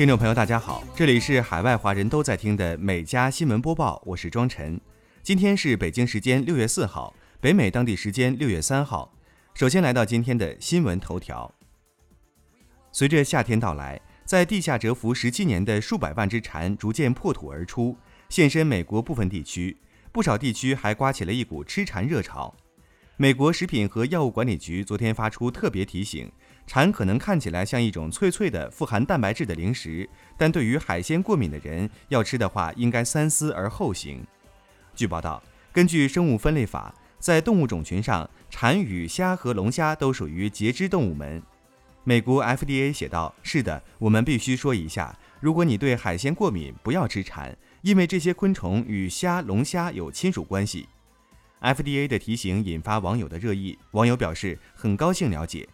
[0.00, 4.80] 听众朋友，大家好，这里是海外华人都在听的每家新闻播报，我是庄晨。
[5.22, 9.14] 今天是北京时间六月四号，北美当地时间六月三号。
[9.52, 11.54] 首先来到今天的新闻头条。
[12.90, 17.94] 随着夏天到来，在地下蛰伏十七年的数百万只蝉逐渐破土而出，
[18.30, 19.76] 现身美国部分地区，
[20.10, 22.56] 不少地区还刮起了一股吃蝉热潮。
[23.18, 26.32] 美国食品和药物管理局昨天发出特别提醒。
[26.70, 34.24] 蝉可能看起来像一种脆脆的、富含蛋白质的零食，但对于海鲜过敏的人，要吃的话应该三思而后行。
[34.94, 41.42] 据报道，根据生物分类法，在动物种群上，蝉与虾和龙虾都属于节肢动物门。
[42.04, 50.88] 美国 FDA 写道：“是的，我们必须说一下，如果你对海鲜过敏，不要吃蝉，因为这些昆虫与虾、龙虾有亲属关系。”
[51.60, 55.68] FDA 的提醒引发网友的热议，网友表示很高兴了解。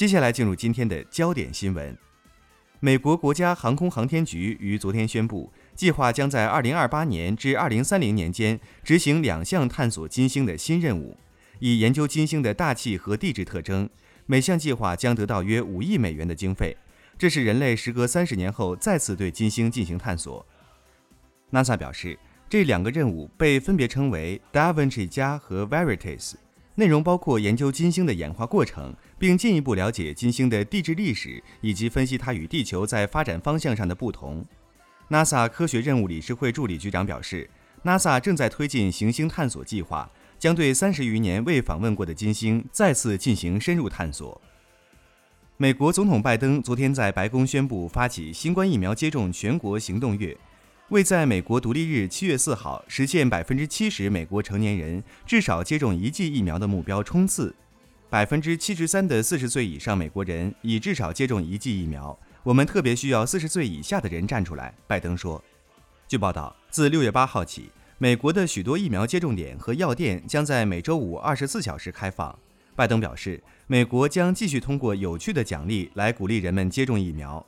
[0.00, 1.94] 接下来进入今天的焦点新闻。
[2.78, 11.18] 美国国家航空航天局于昨天宣布，计划将在2028年至2030年间执行两项探索金星的新任务，
[11.58, 13.86] 以研究金星的大气和地质特征。
[14.24, 16.74] 每项计划将得到约5亿美元的经费，
[17.18, 20.46] 这是人类时隔三十年后再次对金星进行探索。
[21.52, 26.36] NASA 表示，这两个任务被分别称为 Da Vinci 加和 Veritas。
[26.76, 34.44] 内容包括研究金星的演化过程，并进一步了解金星的地质历史，以及分析它与地球在发展方向上的不同。
[35.10, 37.50] NASA 科学任务理事会助理局长表示
[37.84, 44.40] ，NASA 正在推进行星探索计划，将对三十余年未访问过的金星再次进行深入探索。
[45.56, 50.34] 美国总统拜登昨天在白宫宣布发起新冠疫苗接种全国行动月。
[50.90, 57.54] 为在美国独立日七月四号实现百分之七十美国成年人至少接种一剂疫苗的目标冲刺，
[58.08, 62.18] 百分之七十三的四十岁以上美国人已至少接种一剂疫苗。
[62.42, 65.40] 我们特别需要四十岁以下的人站出来，拜登说。
[66.08, 72.36] 据报道，自六月八号起，美国的许多疫苗接种点和药店将在每周五二十四小时开放。
[72.74, 77.46] 拜登表示，美国将继续通过有趣的奖励来鼓励人们接种疫苗。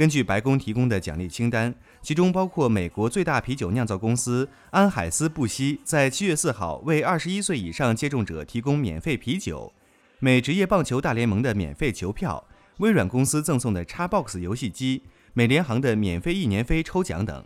[0.00, 9.74] 根据白宫提供的奖励清单，其中包括美国最大啤酒酿造公司安海斯布希在七月四号为二十一岁以上接种者提供免费啤酒，
[10.18, 12.42] 美职业棒球大联盟的免费球票，
[12.78, 15.02] 微软公司赠送的 Xbox 游戏机，
[15.34, 17.44] 美联航的免费一年飞抽奖等。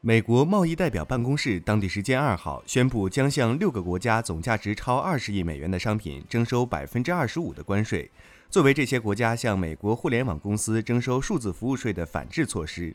[0.00, 8.08] 美国贸易代表办公室当地时间二号宣布，将向六个国家总价值超二十亿美元的商品征收百分之二十五的关税。
[8.48, 12.94] 作为这些国家向美国互联网公司征收数字服务税的反制措施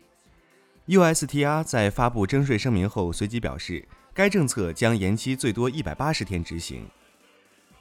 [0.88, 6.88] ，USTR 在发布征税声明后随即表示，该政策将延期最多一百八十天执行。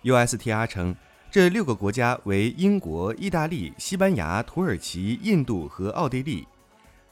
[0.02, 0.94] USTR 称，
[1.30, 6.46] 这六个国家为英国、意大利、西班牙、土耳其、印度和奥地利。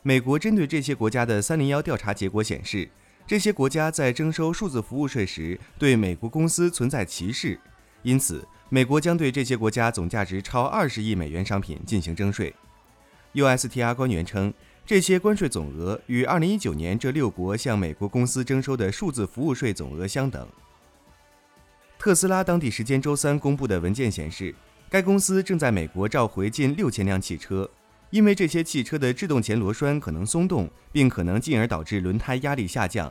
[0.03, 2.91] 美国针对这些国家的三零幺调查结果显示，
[3.27, 7.59] 这些国家在征收数字服务税时对美国公司存在歧视，
[8.03, 8.47] 因此。
[8.71, 12.55] 美国将对这些国家总价值超二十亿美元商品进行征税。
[13.33, 14.53] USTR 官员称，
[14.85, 20.47] 这些关税总额与二零一九年这六国向美国公司征收的数字服务税总额相等。
[21.99, 24.55] 特斯拉当地时间周三公布的文件显示，
[24.91, 27.69] 该公司正在美国召回近六千辆汽车，
[28.11, 33.11] 因为这些汽车的制动前螺栓可能松动，并可能进而导致轮胎压力下降。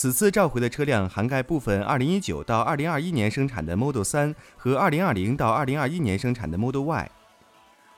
[0.00, 7.10] 此次召回的车辆涵盖部分2019到2021年生产的 Model 3和2020到2021年生产的 Model Y。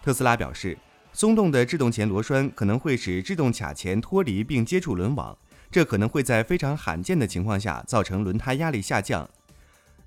[0.03, 0.77] 特斯拉表示，
[1.13, 5.39] 松动的制动前螺栓可能会使制动卡钳脱离并接触轮网，
[5.71, 9.31] 这可能会在非常罕见的情况下造成轮胎压力下降。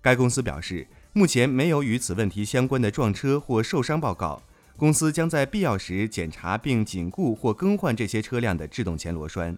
[0.02, 4.42] 该公司表示，目前没有与此问题相关的撞车或受伤报告。
[4.76, 9.58] 公司将在必要时检查并紧固或更换这些车辆的制动前螺栓。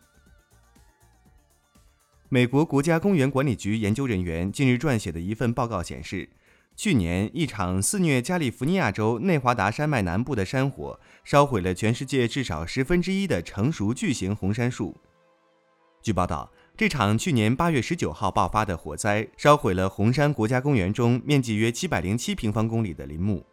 [2.30, 6.28] 美国国家公园管理局研究人员近日撰写的一份报告显示，
[6.76, 14.94] 去年一场肆虐加利福尼亚州内华达山脉南部的山火，烧毁了全世界至少十分之一的成熟巨型红杉树。
[16.02, 23.46] 据报道，这场去年八月十九号爆发的火灾，烧毁了红山国家公园中面积约七百零七平方公里的林木。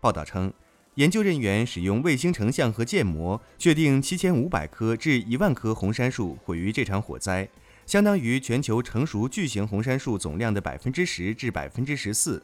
[0.00, 0.52] 报道称，
[0.94, 7.48] 研究人员使用卫星成像和建模，确定七千五百棵至一万棵红杉树毁于这场火灾。
[7.86, 12.42] 相当于全球成熟巨型红杉树总量的百分之十至百分之十四。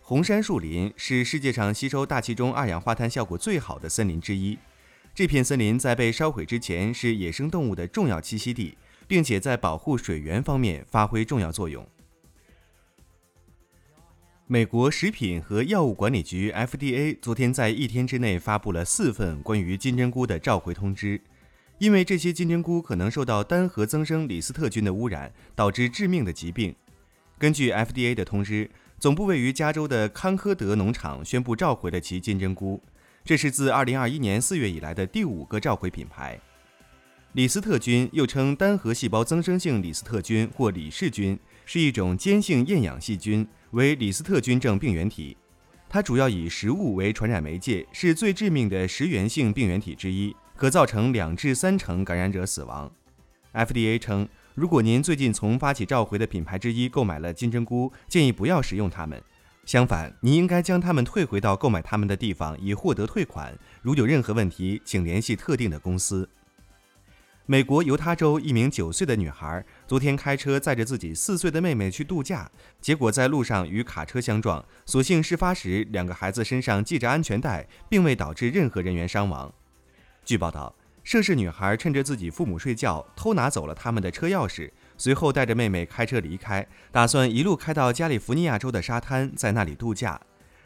[0.00, 4.58] 红杉树林是世界上吸收大气中二氧化碳效果最好的森林之一。
[5.14, 11.86] 这片森林在被烧毁之前是野生动物的重要栖息地，并且在保护水源方面发挥重要作用。
[14.46, 21.20] 美国食品和药物管理局 （FDA） 昨天在一天之内发布了四份关于金针菇的召回通知，
[21.78, 26.74] 因为这些金针菇可能受到单核增生李斯特菌的污染，导致致命的疾病。
[27.38, 32.82] 根据 FDA 的通知，总部位于加州的康科德农场宣布召回了其金针菇，
[33.24, 36.38] 这是自2021年4月以来的第五个召回品牌。
[37.34, 43.46] 李斯特菌又称单核细胞增生性李斯特菌或李氏菌，是一种间性厌氧细菌。
[43.72, 45.36] 为李斯特菌症病原体，
[45.90, 52.90] 它主要以食物为传染媒介，是最致命的食源性病原体之一，可造成两至三成感染者死亡。
[53.54, 59.22] FDA 称，如果您最近从发起召回的品牌之一购买了金针菇，建议不要食用它们。
[59.64, 63.56] 相反，您应该将它们退回到购买它们的地方，以获得退款。
[63.82, 66.28] 如有任何问题，请联系特定的公司。
[67.46, 72.50] 美国犹他州一名九岁的女孩昨天开车载着自己四岁的妹妹去度假，
[72.80, 74.62] 结果在路上与卡车相撞。
[74.84, 79.54] 所幸事发时两个孩子身上系着安全带，并未导致任何人员伤亡。
[80.28, 90.20] 据报道，涉事女孩趁着自己父母睡觉，偷拿走了他们的车钥匙，随后带着妹妹开车离开，打算一路开到加利福尼亚州的沙滩，在那里度假。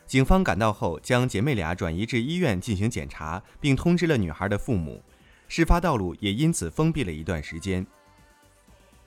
[0.05, 5.01] 警方赶到后，将姐妹俩转移至医院进行检查，并通知了女孩的父母。
[5.47, 7.87] 事发道路也因此封闭了一段时间。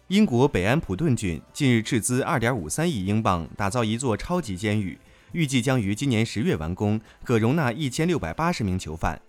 [0.08, 4.98] 英国北安普顿郡近日斥资2.53亿英镑打造一座超级监狱，
[5.34, 9.22] 预计将于今年十月完工，可容纳1680名囚犯。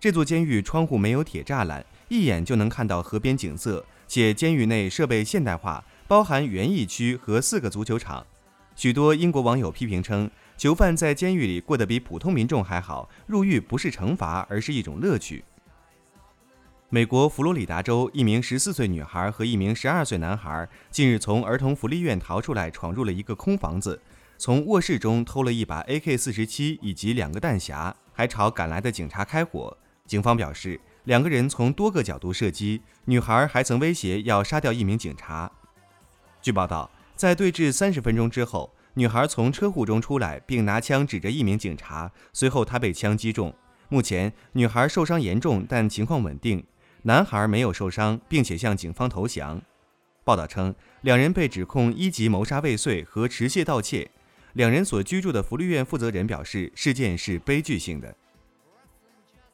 [0.00, 8.26] 这座监狱窗户没有铁栅栏，一眼就能看到河边景色，且监狱内设备现代化，包含园艺区和四个足球场。
[8.74, 15.44] 许多英国网友批评称，囚犯在监狱里过得比普通民众还好，入狱不是惩罚，而是一种乐趣。
[16.88, 24.00] 美国佛罗里达州一名十四岁女孩和一名十二岁男孩近日从儿童福利院逃出来，闯入了一个空房子，
[24.38, 29.76] 从卧室中偷了一把 AK-47 以及两个弹匣，还朝赶来的警察开火。
[30.10, 35.48] 警方表示，两个人从多个角度射击，女孩还曾威胁要杀掉一名警察。
[36.42, 43.54] 据报道，在对峙三十分钟之后，女孩从车库中出来，并拿枪指着一名警察，随后她被枪击中。
[43.88, 46.64] 目前，女孩受伤严重，但情况稳定。
[47.02, 49.62] 男孩没有受伤，并且向警方投降。
[50.24, 54.10] 报道称，两人被指控一级谋杀未遂和持械盗窃。
[54.54, 58.12] 两人所居住的福利院负责人表示，事件是悲剧性的。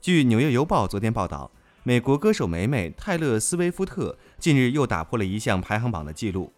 [0.06, 1.50] 据《纽约邮报》昨天报道，
[1.82, 6.52] 美国歌手梅梅泰勒·斯威夫特近日又打破了一项排行榜的记录。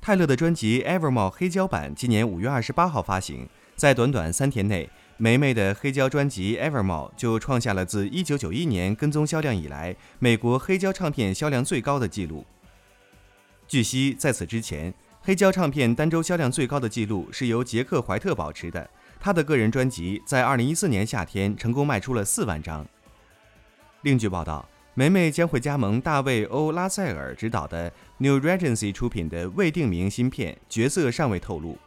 [0.00, 3.46] 泰勒的专辑《Evermore》黑胶版今年五月二十八号发行，
[3.76, 4.88] 在短短三天内。
[5.18, 12.46] 梅梅的黑胶专辑《Evermore》就创下了自1991年跟踪销量以来美国黑胶唱片销量最高的记录。
[13.68, 18.88] 据悉，在此之前，黑胶唱片单周销量最高的记录是由杰克·怀特保持的，
[19.24, 22.86] 他的个人专辑在2014年夏天成功卖出了4万张。
[24.02, 31.78] 另据报道，梅梅将会加盟大卫·欧拉塞尔执导的 New Regency 出品的未定名新片，角色尚未透露。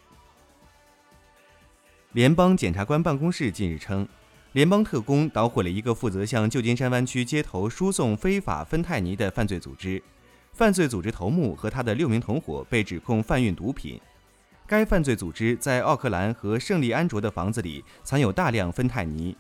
[2.14, 4.08] 联邦检察官办公室近日称，
[4.54, 10.02] 联邦特工捣毁了一个负责向旧金山湾区街头输送非法芬太尼的犯罪组织。
[10.54, 14.02] 犯罪组织头目和他的六名同伙被指控贩运毒品。
[14.68, 19.36] 该犯罪组织在奥克兰和圣利安卓的房子里藏有大量芬太尼，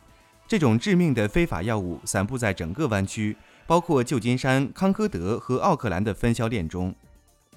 [0.47, 3.35] 这种致命的非法药物散布在整个湾区，
[3.67, 6.95] 包括旧金山、康科德和奥克兰的分销链中。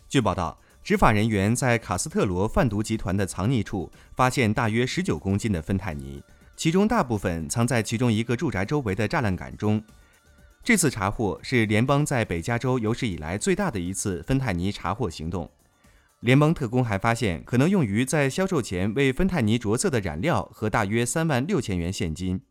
[0.08, 0.58] 据报道。
[0.82, 6.22] 执法人员在卡斯特罗贩毒集团的藏匿处发现大约十九公斤的芬太尼，
[6.56, 9.84] 其中大部分藏在其中一个住宅周围的栅栏杆中。
[10.64, 15.50] 这次查获是联邦在北加州有史以来最大的一次芬太尼查获行动。
[16.20, 22.42] 联邦特工还发现可能用于在销售前为芬太尼着色的染料和大约三万六千元现金。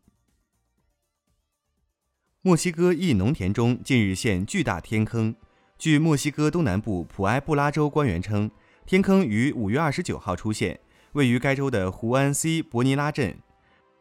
[2.41, 5.35] 墨西哥一农田中近日现巨大天坑。
[5.77, 8.49] 据墨西哥东南部普埃布拉州官员称，
[8.85, 10.79] 天坑于五月二十九号出现，
[11.11, 13.37] 位于该州的胡安 C 博尼拉镇。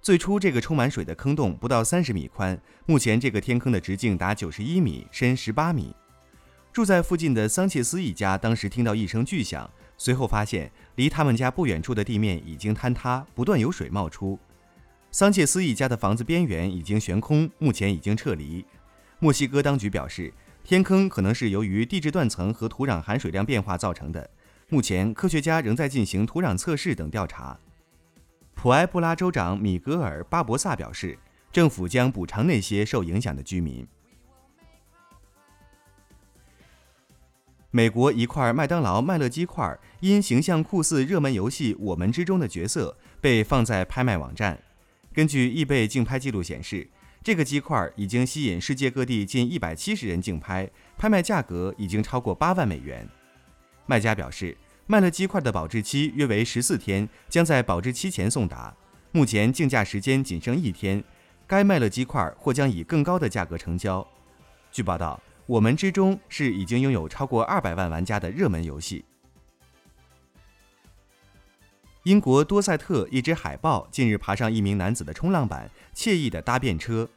[0.01, 5.95] 最初，这个充满水的坑洞不到三十米宽，目前这个天坑的直径达九十一米，深十八米。
[6.79, 14.39] 住在附近的桑切斯一家当时听到一声巨响，随后发现离他们家不远处的地面已经坍塌，不断有水冒出。
[15.11, 18.65] 桑切斯一家的房子边缘已经悬空，目前已经撤离。
[19.19, 20.33] 墨西哥当局表示。
[20.63, 24.31] 天坑可能是由于地质断层和土壤含水量变化造成的。
[24.69, 27.59] 目前，科学家仍在进行土壤测试等调查。
[28.55, 31.19] 普埃布拉州长米格尔·巴博萨表示，
[31.51, 33.85] 政府将补偿那些受影响的居民。
[37.71, 44.59] 美国一块麦当劳麦乐鸡块因形象酷似热门游戏《我们之中》的角色，被放在拍卖网站。
[45.13, 46.89] 根据易贝竞拍记录显示，
[47.23, 53.07] 这个鸡块已经吸引世界各地近一百七十人竞拍，拍卖价格已经超过八万美元。
[53.85, 54.57] 卖家表示，
[54.87, 58.75] 麦乐鸡块的保质期约为十四天，将在保质期前送达。
[59.13, 61.05] 目前竞价时间仅剩一天，
[61.47, 64.07] 该麦乐鸡块或将以更高的价格成交。
[64.73, 65.21] 据报道。
[65.49, 69.03] 我们之中是已经拥有超过二百万玩家的热门游戏。
[72.03, 77.09] 英国多塞特一只海豹近日爬上一名男子的冲浪板，惬意的搭便车。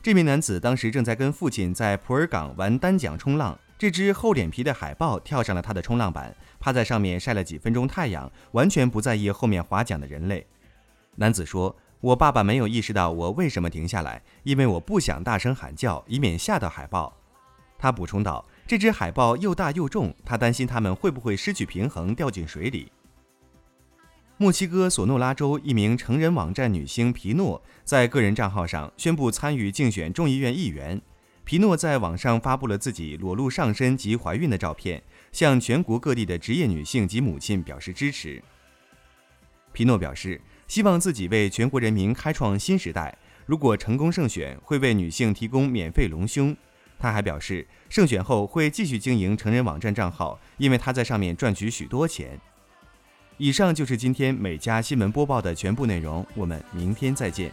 [0.00, 10.46] 这名男子当时正在跟父亲在普洱港玩单桨冲浪，这只厚脸皮的海豹跳上了他的冲浪板，趴在上面晒了几分钟太阳，完全不在意后面划桨的人类。
[11.16, 17.16] 男子说：“我爸爸没有意识到我为什么停下来，因为我不想大声喊叫，以免吓到海豹。”
[17.80, 22.92] 他补充道：“这只海豹又大又重，他担心它们会不会失去平衡掉进水里。”
[24.36, 31.00] 墨西哥索诺拉州一名成人网站女星皮诺在个人账号上宣布参与竞选众议院议员。
[31.44, 38.42] 皮诺在网上发布了自己裸露上身及怀孕的照片，向全国各地的职业女性及母亲表示支持。
[39.72, 43.16] 皮诺表示，希望自己为全国人民开创新时代。
[43.46, 46.56] 如果成功胜选，会为女性提供免费隆胸。
[47.00, 52.38] 他还表示，胜选后会继续经营成人网站账号，因为他在上面赚取许多钱。
[53.38, 57.50] 以上就是今天每家新闻播报的全部内容，我们明天再见。